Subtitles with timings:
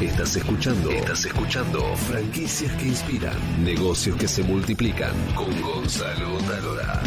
[0.00, 0.90] Estás escuchando.
[0.90, 1.80] Estás escuchando.
[1.96, 3.64] Franquicias que inspiran.
[3.64, 5.14] Negocios que se multiplican.
[5.34, 7.02] Con Gonzalo Talora.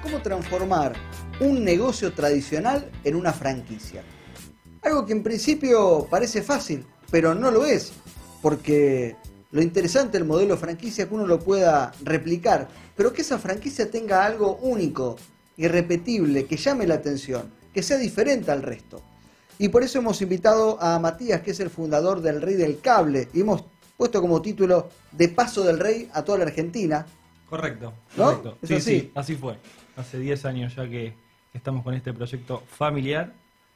[0.00, 0.92] ¿Cómo transformar
[1.40, 4.04] un negocio tradicional en una franquicia?
[4.82, 7.92] Algo que en principio parece fácil, pero no lo es,
[8.40, 9.16] porque
[9.50, 13.90] lo interesante del modelo franquicia es que uno lo pueda replicar, pero que esa franquicia
[13.90, 15.16] tenga algo único,
[15.66, 19.02] irrepetible, que llame la atención, que sea diferente al resto.
[19.58, 23.28] Y por eso hemos invitado a Matías, que es el fundador del Rey del Cable,
[23.32, 23.64] y hemos
[23.96, 27.06] puesto como título De Paso del Rey a toda la Argentina.
[27.48, 28.24] Correcto, ¿No?
[28.24, 28.58] correcto.
[28.62, 29.00] ¿Es Sí, así?
[29.00, 29.56] sí, así fue.
[29.96, 31.14] Hace 10 años ya que
[31.52, 33.32] estamos con este proyecto familiar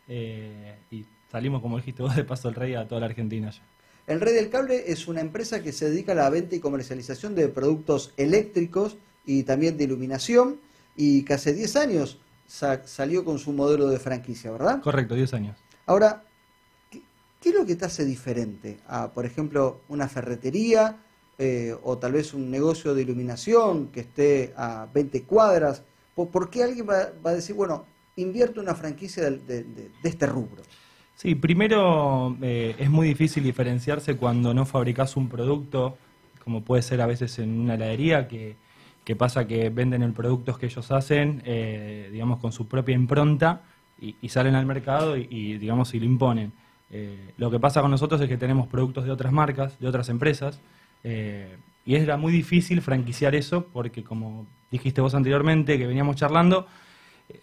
[0.08, 3.60] eh, y salimos, como dijiste vos, de Paso del Rey a toda la Argentina ya.
[4.06, 7.34] El Rey del Cable es una empresa que se dedica a la venta y comercialización
[7.34, 8.96] de productos eléctricos
[9.26, 10.60] y también de iluminación
[10.96, 14.80] y que hace 10 años sa- salió con su modelo de franquicia, ¿verdad?
[14.82, 15.56] Correcto, 10 años.
[15.86, 16.24] Ahora,
[16.90, 17.02] ¿qué,
[17.40, 20.96] qué es lo que te hace diferente a, por ejemplo, una ferretería
[21.38, 25.82] eh, o tal vez un negocio de iluminación que esté a 20 cuadras?
[26.14, 27.84] ¿Por, por qué alguien va, va a decir, bueno,
[28.16, 30.62] invierto una franquicia del- de, de- de este rubro?
[31.14, 35.96] Sí, primero eh, es muy difícil diferenciarse cuando no fabricas un producto,
[36.44, 38.56] como puede ser a veces en una heladería, que,
[39.06, 43.62] que pasa que venden el producto que ellos hacen, eh, digamos, con su propia impronta
[44.00, 46.52] y, salen al mercado y, digamos, y lo imponen.
[46.90, 50.08] Eh, lo que pasa con nosotros es que tenemos productos de otras marcas, de otras
[50.08, 50.58] empresas,
[51.04, 56.66] eh, y era muy difícil franquiciar eso porque, como dijiste vos anteriormente, que veníamos charlando,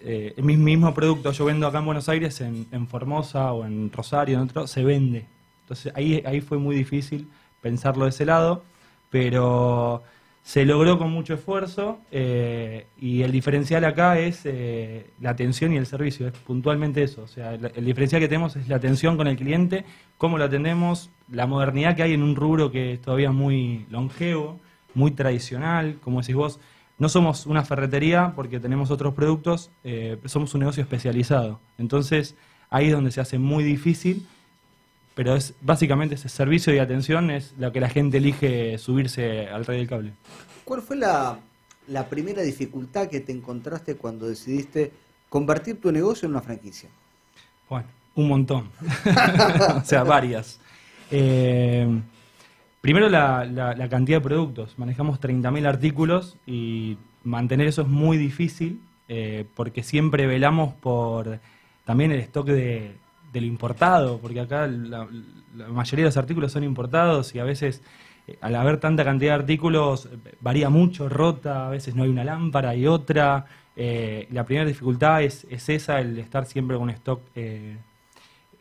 [0.01, 3.89] eh, el mismo producto yo vendo acá en Buenos Aires, en, en Formosa o en
[3.89, 5.27] Rosario, en otro, se vende.
[5.61, 7.29] Entonces ahí, ahí fue muy difícil
[7.61, 8.65] pensarlo de ese lado,
[9.09, 10.03] pero
[10.43, 15.77] se logró con mucho esfuerzo eh, y el diferencial acá es eh, la atención y
[15.77, 17.23] el servicio, es puntualmente eso.
[17.23, 19.85] O sea, el, diferencial que tenemos es la atención con el cliente,
[20.17, 24.59] cómo lo atendemos, la modernidad que hay en un rubro que es todavía muy longevo,
[24.93, 26.59] muy tradicional, como decís vos,
[26.99, 31.61] no somos una ferretería porque tenemos otros productos, eh, somos un negocio especializado.
[31.77, 32.35] Entonces,
[32.69, 34.27] ahí es donde se hace muy difícil,
[35.15, 39.65] pero es básicamente ese servicio y atención es lo que la gente elige subirse al
[39.65, 40.13] rey del cable.
[40.65, 41.39] ¿Cuál fue la,
[41.87, 44.91] la primera dificultad que te encontraste cuando decidiste
[45.29, 46.89] convertir tu negocio en una franquicia?
[47.69, 48.69] Bueno, un montón.
[49.81, 50.59] o sea, varias.
[51.11, 51.87] Eh,
[52.81, 54.77] primero la, la- la cantidad de productos.
[54.77, 61.39] Manejamos 30.000 artículos y mantener eso es muy difícil eh, porque siempre velamos por
[61.85, 62.95] también el stock de,
[63.33, 65.07] de lo importado, porque acá la,
[65.55, 67.81] la mayoría de los artículos son importados y a veces
[68.27, 70.07] eh, al haber tanta cantidad de artículos
[70.39, 73.45] varía mucho, rota, a veces no hay una lámpara y otra.
[73.75, 77.77] Eh, la primera dificultad es, es esa, el estar siempre con stock, eh,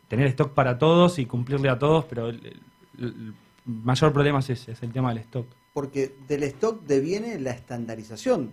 [0.07, 2.59] tener stock para todos y cumplirle a todos, pero el-
[2.99, 3.33] el
[3.65, 5.45] mayor problema es ese, es el tema del stock.
[5.73, 8.51] Porque del stock deviene la estandarización.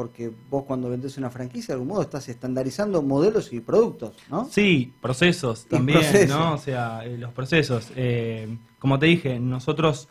[0.00, 4.46] Porque vos cuando vendés una franquicia, de algún modo estás estandarizando modelos y productos, ¿no?
[4.50, 6.30] Sí, procesos Y también, procesos.
[6.38, 6.54] ¿no?
[6.54, 7.88] O sea, eh, los procesos.
[7.96, 10.08] Eh, como te dije, nosotros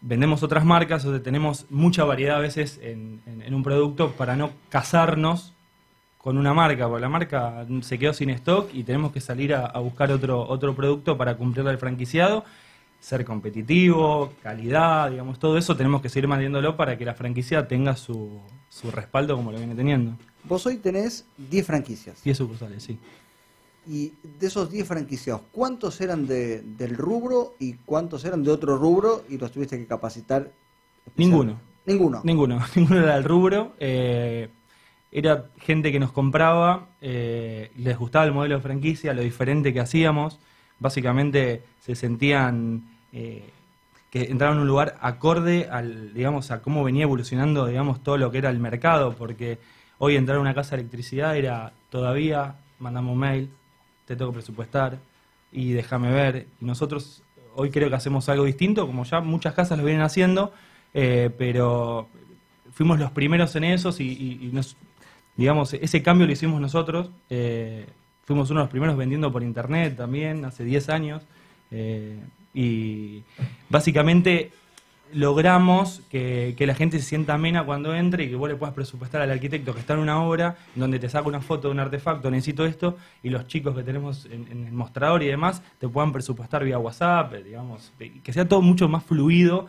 [0.00, 4.12] vendemos otras marcas, o sea, tenemos mucha variedad a veces en, en- en un producto
[4.12, 5.52] para no casarnos
[6.18, 9.66] con una marca, porque la marca se quedó sin stock y tenemos que salir a,
[9.66, 12.44] a buscar otro, otro producto para cumplirle al franquiciado,
[13.04, 17.96] ser competitivo, calidad, digamos, todo eso tenemos que seguir manteniéndolo para que la franquicia tenga
[17.96, 20.16] su, su respaldo como lo viene teniendo.
[20.44, 22.24] Vos hoy tenés 10 franquicias.
[22.24, 22.98] 10 sucursales, sí.
[23.86, 28.78] Y de esos 10 franquiciados, ¿cuántos eran de, del rubro y cuántos eran de otro
[28.78, 30.50] rubro y los tuviste que capacitar?
[31.14, 31.60] Ninguno.
[31.84, 32.22] Ninguno.
[32.24, 33.74] Ninguno, ninguno era del rubro.
[33.80, 34.48] eh,
[35.12, 39.80] era gente que nos compraba, eh, les gustaba el modelo de franquicia, lo diferente que
[39.80, 40.40] hacíamos.
[40.80, 43.48] Básicamente se sentían eh,
[44.10, 48.30] que entraban en un lugar acorde al, digamos, a cómo venía evolucionando, digamos, todo lo
[48.30, 49.58] que era el mercado, porque
[49.98, 53.50] hoy entrar a una casa de electricidad era todavía mandamos mail,
[54.04, 54.98] te tengo que presupuestar
[55.52, 56.46] y déjame ver.
[56.60, 57.22] Nosotros
[57.54, 60.52] hoy creo que hacemos algo distinto, como ya muchas casas lo vienen haciendo,
[60.92, 62.08] eh, pero
[62.72, 64.52] fuimos los primeros en esos y,
[65.36, 67.10] digamos, ese cambio lo hicimos nosotros.
[67.30, 67.86] eh,
[68.24, 71.22] fuimos uno de los primeros vendiendo por internet también, hace 10 años.
[72.54, 73.22] Y
[73.68, 74.52] básicamente
[75.12, 78.74] logramos que, que la gente se sienta amena cuando entre y que vos le puedas
[78.74, 81.80] presupuestar al arquitecto que está en una obra donde te saca una foto de un
[81.80, 85.88] artefacto, necesito esto, y los chicos que tenemos en, en el mostrador y demás te
[85.88, 87.92] puedan presupuestar vía WhatsApp, digamos,
[88.22, 89.68] que sea todo mucho más fluido,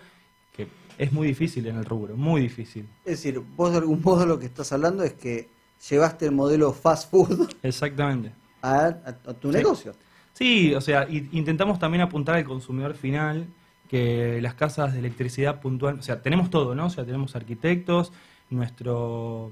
[0.56, 0.68] que
[0.98, 2.88] es muy difícil en el rubro, muy difícil.
[3.04, 5.50] Es decir, vos de algún modo lo que estás hablando es que
[5.90, 8.32] llevaste el modelo fast food Exactamente.
[8.64, 8.90] a, a-
[9.30, 9.58] a tu Sí.
[9.58, 9.94] negocio.
[10.36, 13.48] Sí, o sea, intentamos también apuntar al consumidor final,
[13.90, 16.88] que las casas de electricidad puntual, o sea, tenemos todo, ¿no?
[16.88, 18.12] O sea, tenemos arquitectos,
[18.50, 19.52] nuestro,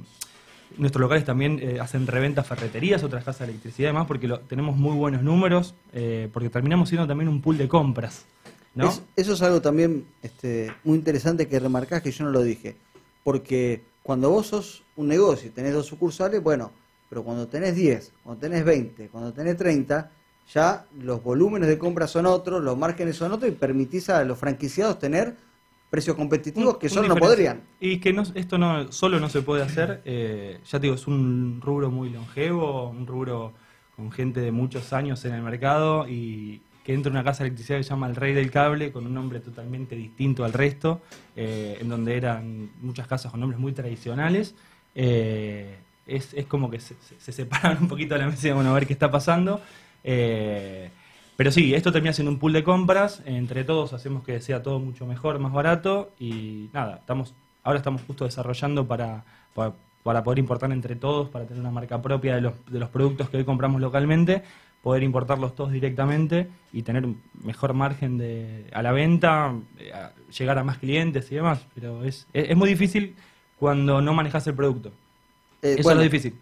[0.77, 4.75] nuestros locales también eh, hacen reventa ferreterías, otras casas de electricidad y porque lo- tenemos
[4.75, 8.25] muy buenos números, eh, porque terminamos siendo también un pool de compras,
[8.75, 8.89] ¿no?
[8.89, 12.75] Es- eso es algo también este, muy interesante que remarcás que yo no lo dije.
[13.23, 16.71] Porque cuando vos sos un negocio y tenés dos sucursales, bueno,
[17.09, 20.11] pero cuando tenés 10, cuando tenés 20, cuando tenés 30,
[20.51, 24.37] ya los volúmenes de compra son otros, los márgenes son otros y permitís a los
[24.37, 25.35] franquiciados tener
[25.89, 27.61] precios competitivos Un- que solo no podrían.
[27.79, 31.07] Y que no, esto no solo no se puede hacer, eh, ya te digo, es
[31.07, 33.53] un rubro muy longevo, un rubro
[33.95, 37.77] con gente de muchos años en el mercado y que entra una casa de electricidad
[37.77, 41.01] que se llama El Rey del Cable, con un nombre totalmente distinto al resto,
[41.35, 44.55] eh, en donde eran muchas casas con nombres muy tradicionales.
[44.95, 48.51] eh, es, es como que se, se- se separan un poquito de la mesa y
[48.51, 49.61] bueno, a ver qué está pasando.
[50.03, 50.89] Eh,
[51.35, 53.21] pero sí, esto termina siendo un pool de compras.
[53.25, 56.11] Entre todos hacemos que sea todo mucho mejor, más barato.
[56.19, 57.33] Y nada, estamos
[57.63, 59.23] ahora estamos justo desarrollando para,
[59.53, 59.73] para,
[60.03, 63.29] para poder importar entre todos, para tener una marca propia de los, de los productos
[63.29, 64.43] que hoy compramos localmente,
[64.81, 69.91] poder importarlos todos directamente y tener un mejor margen de, a la venta, eh,
[70.37, 71.65] llegar a más clientes y demás.
[71.73, 73.15] Pero es, es, es muy difícil
[73.57, 74.91] cuando no manejas el producto.
[75.61, 76.35] Eh, Eso bueno, es lo difícil.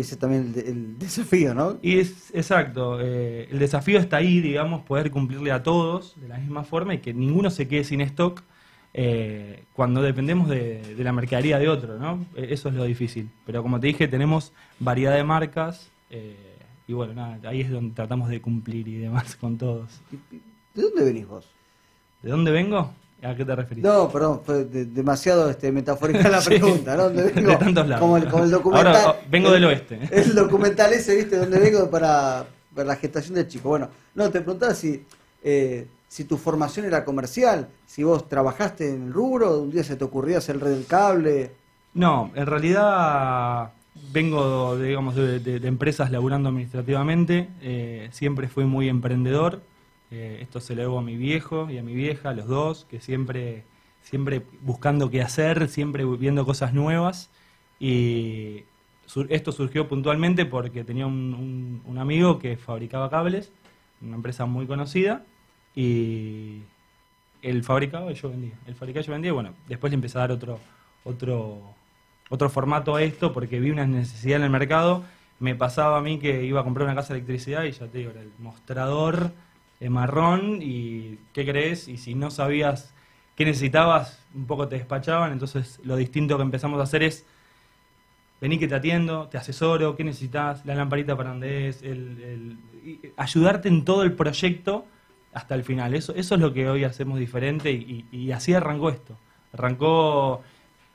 [0.00, 1.78] Ese también el, el desafío, ¿no?
[1.82, 6.38] Y es exacto, eh, el desafío está ahí, digamos, poder cumplirle a todos de la
[6.38, 8.42] misma forma y que ninguno se quede sin stock
[8.94, 12.26] eh, cuando dependemos de, de la mercadería de otro, ¿no?
[12.36, 13.30] Eh, Eso es lo difícil.
[13.44, 17.94] Pero como te dije, tenemos variedad de marcas eh, y bueno, nada, ahí es donde
[17.94, 20.02] tratamos de cumplir y demás con todos.
[20.74, 21.46] ¿De dónde venís vos?
[22.22, 22.94] ¿De dónde vengo?
[23.22, 23.82] ¿A qué te referís?
[23.82, 26.96] No, perdón, fue de- demasiado este, metafórica la pregunta.
[26.96, 27.04] ¿no?
[27.04, 27.50] ¿Dónde vengo?
[27.52, 28.00] De tantos lados.
[28.00, 28.96] Como el, como el documental.
[28.96, 29.98] Ahora, oh, vengo el- del oeste.
[30.12, 31.36] El documental ese, ¿viste?
[31.36, 33.70] ¿Dónde vengo para, para la gestación del chico?
[33.70, 35.04] Bueno, no, te preguntaba si,
[35.42, 39.96] eh, si tu formación era comercial, si vos trabajaste en el rubro, un día se
[39.96, 41.50] te ocurría hacer el red del cable.
[41.94, 43.70] No, en realidad
[44.12, 47.48] vengo, digamos, de, de- de empresas laburando administrativamente.
[47.62, 49.60] eh, siempre fui muy emprendedor.
[50.10, 53.00] Eh, esto se lo debo a mi viejo y a mi vieja, los dos, que
[53.00, 53.64] siempre,
[54.02, 57.30] siempre buscando qué hacer, siempre viendo cosas nuevas.
[57.80, 58.64] Y
[59.28, 63.52] esto surgió puntualmente porque tenía un, un- amigo que fabricaba cables,
[64.00, 65.24] una empresa muy conocida,
[65.74, 66.62] y
[67.42, 68.58] él fabricaba y yo vendía.
[68.66, 70.60] Él fabricaba yo vendía, bueno, después le empecé a dar otro,
[71.04, 71.74] otro,
[72.30, 75.04] otro formato a esto porque vi una necesidad en el mercado.
[75.38, 77.98] Me pasaba a mí que iba a comprar una casa de electricidad y ya te
[77.98, 79.32] digo, era el mostrador
[79.80, 81.88] marrón y ¿qué crees?
[81.88, 82.92] Y si no sabías
[83.36, 85.32] qué necesitabas, un poco te despachaban.
[85.32, 87.24] Entonces lo distinto que empezamos a hacer es
[88.40, 92.56] vení que te atiendo, te asesoro, qué necesitas, la lamparita para donde es, el,
[93.16, 94.86] ayudarte en todo el proyecto
[95.32, 95.94] hasta el final.
[95.94, 99.16] Eso, eso es lo que hoy hacemos diferente y- y así arrancó esto.
[99.52, 100.42] Arrancó,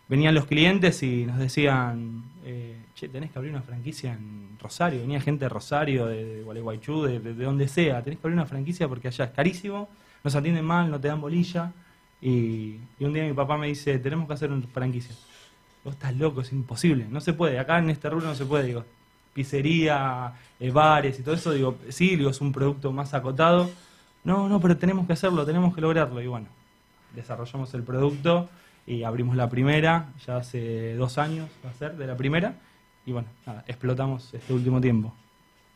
[0.08, 5.02] venían los clientes y nos decían, eh, che, tenés que abrir una franquicia en Rosario.
[5.02, 8.04] Venía gente de Rosario, de, Gualeguaychú, de, de- de donde sea.
[8.04, 9.90] Tenés que abrir una franquicia porque allá es carísimo,
[10.24, 11.72] nos atienden mal, no te dan bolilla.
[12.22, 15.16] Y, y un día mi papá me dice, tenemos que hacer una franquicia.
[15.84, 18.68] Vos estás loco, es imposible, no se puede, acá en este rubro no se puede,
[18.68, 18.86] digo,
[19.34, 23.69] pizzería, eh, bares y todo eso, digo, sí, digo, es un producto más acotado,
[24.24, 26.48] no, no, pero tenemos que hacerlo, tenemos que lograrlo, y bueno,
[27.14, 28.50] desarrollamos el producto
[28.85, 32.56] y abrimos la primera, ya hace dos años va a ser de la primera,
[33.06, 35.13] y bueno, nada, explotamos este último tiempo.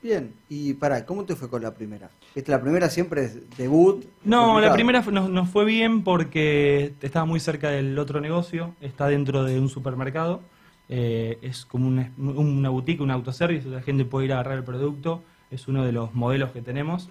[0.01, 2.09] Bien, y para, ¿cómo te fue con la primera?
[2.35, 4.05] ¿Viste, la primera siempre es debut?
[4.23, 4.61] No, complicado.
[4.61, 9.43] la primera nos, nos fue bien porque estaba muy cerca del otro negocio, está dentro
[9.43, 10.41] de un supermercado,
[10.89, 14.63] eh, es como una, una boutique, un autoservice, la gente puede ir a agarrar el
[14.63, 17.09] producto, es uno de los modelos que tenemos.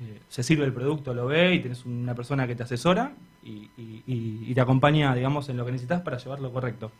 [0.00, 3.12] Eh, se sirve el producto, lo ve y tienes una persona que te asesora
[3.42, 6.92] y, y- y- y te acompaña, digamos, en lo que necesitas para llevarlo correcto.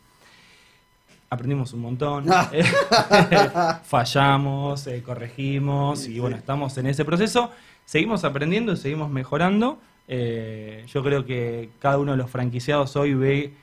[1.31, 2.50] Aprendimos un montón, Ah.
[2.52, 2.64] eh,
[3.85, 6.40] fallamos, eh, corregimos Sí, y bueno, sí.
[6.40, 7.50] estamos en ese proceso.
[7.85, 9.78] Seguimos aprendiendo y seguimos mejorando.
[10.09, 13.55] Eh, yo creo que cada uno de los franquiciados hoy ve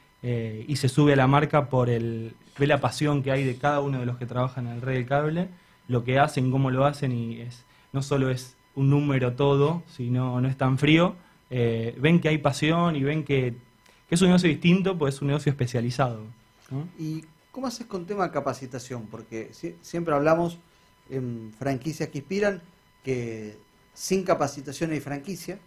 [0.67, 3.79] y se sube a la marca por el ve la pasión que hay de cada
[3.81, 5.49] uno de los que trabajan en el Rey del Cable,
[5.87, 7.63] lo que hacen, cómo lo hacen y es
[7.93, 11.15] no solo es un número todo, sino no es tan frío.
[11.49, 13.55] Eh, ven que hay pasión y ven que,
[14.09, 16.21] es un negocio distinto, pues es un negocio especializado.
[16.69, 16.87] ¿no?
[16.97, 19.07] ¿Y cómo haces con tema de capacitación?
[19.07, 20.57] Porque si- siempre hablamos
[21.09, 22.61] en franquicias que inspiran
[23.03, 23.57] que
[23.93, 25.59] sin capacitación hay franquicia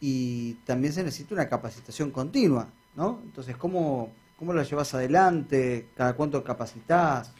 [0.00, 3.20] y también se necesita una capacitación continua, ¿no?
[3.24, 5.88] Entonces, ¿cómo, ¿Cómo la llevas adelante?
[5.96, 7.32] ¿Cada cuánto capacitas?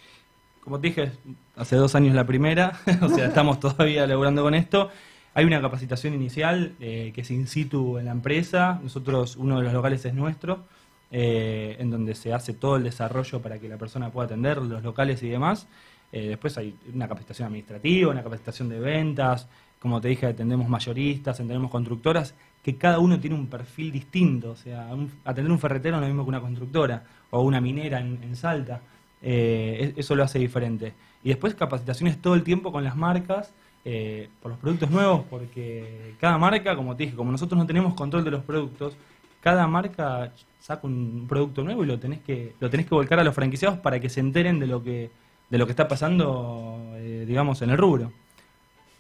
[0.67, 1.13] Como te dije,
[1.55, 4.91] hace dos años la primera, o sea, estamos todavía laburando con esto.
[5.33, 8.81] Hay una capacitación inicial eh, que es in situ en la empresa.
[8.83, 10.65] Nosotros, uno de los locales es nuestro,
[11.13, 14.83] eh, en donde se hace todo el desarrollo para que la persona pueda atender los
[14.83, 15.69] locales y demás.
[16.11, 19.47] Eh, después hay una capacitación administrativa, una capacitación de ventas.
[19.79, 24.51] Como te dije, atendemos mayoristas, atendemos constructoras, que cada uno tiene un perfil distinto.
[24.51, 24.89] O sea,
[25.25, 28.81] atender un ferretero no es lo mismo que una constructora o una minera en, Salta.
[29.23, 30.93] Eso lo hace diferente.
[31.23, 33.53] Y después capacitaciones todo el tiempo con las marcas
[33.89, 37.95] eh, por los productos nuevos, porque cada marca, como te dije, como nosotros no tenemos
[37.95, 38.97] control de los productos,
[39.41, 43.23] cada marca saca un producto nuevo y lo tenés que lo tenés que volcar a
[43.23, 45.13] los franquiciados para que se enteren de lo que
[45.49, 48.11] de lo que está pasando, eh, digamos, en el rubro.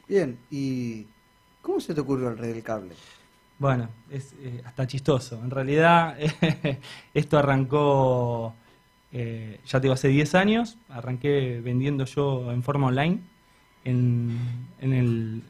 [0.08, 1.06] Bien, ¿y
[1.62, 2.94] cómo se te ocurrió el rey del cable?
[3.58, 5.40] Bueno, es eh, hasta chistoso.
[5.42, 6.16] En realidad,
[7.12, 8.54] esto arrancó,
[9.12, 10.78] ya te digo, hace 10 años.
[10.88, 13.20] Arranqué vendiendo yo en forma online
[13.86, 14.38] en,
[14.80, 15.42] el,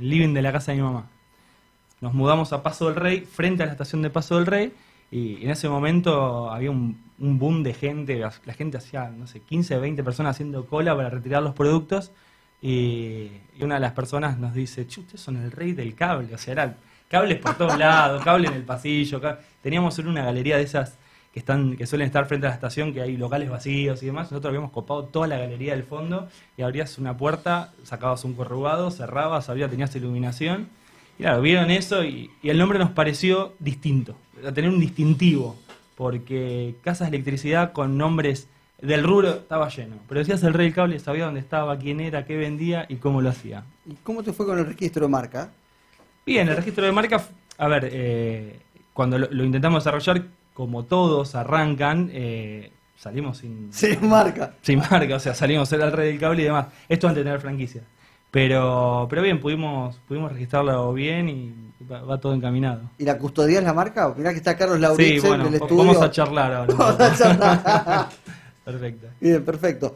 [0.00, 1.10] living de la casa de mi mamá.
[2.00, 4.72] Nos mudamos a Paso del Rey, frente a la estación de Paso del Rey,
[5.10, 9.78] y en ese momento había un, boom de gente, la gente hacía, no sé, 15,
[9.78, 12.12] 20 personas haciendo cola para retirar los productos,
[12.60, 16.38] y, una de las personas nos dice, che, ustedes son el rey del cable, o
[16.38, 16.76] sea, eran
[17.08, 19.20] cables por todos lados, cable en el pasillo,
[19.62, 20.98] teníamos una galería de esas
[21.34, 24.30] que están que suelen estar frente a la estación, que hay locales vacíos y demás.
[24.30, 28.92] Nosotros habíamos copado toda la galería del fondo y abrías una puerta, sacabas un corrugado,
[28.92, 30.68] cerrabas, había, tenías iluminación.
[31.18, 34.14] Y claro, vieron eso y, el nombre nos pareció distinto,
[34.46, 35.56] a tener un distintivo,
[35.96, 38.46] porque casas de electricidad con nombres
[38.80, 39.96] del rubro estaba lleno.
[40.08, 43.20] Pero decías el rey del cable, sabía dónde estaba, quién era, qué vendía y cómo
[43.20, 43.64] lo hacía.
[43.86, 45.50] ¿Y cómo te fue con el registro de marca?
[46.24, 47.26] Bien, el registro de marca,
[47.58, 48.60] a ver, eh,
[48.92, 50.22] cuando lo intentamos desarrollar,
[50.54, 53.72] como todos arrancan, eh, salimos sin...
[53.72, 54.54] Sin marca.
[54.62, 56.68] Sin marca, o sea, salimos el rey del cable y demás.
[56.88, 57.82] Esto antes de tener franquicia.
[58.30, 61.54] Pero, pero bien, pudimos, pudimos registrarlo bien y
[61.90, 62.90] va, todo encaminado.
[62.98, 64.12] ¿Y la custodia es la marca?
[64.16, 65.76] Mirá que está Carlos Lauritzen sí, bueno, estudio.
[65.84, 66.74] Vamos a charlar ahora.
[66.74, 68.08] Vamos a charlar.
[68.64, 69.06] perfecto.
[69.20, 69.92] Bien, perfecto.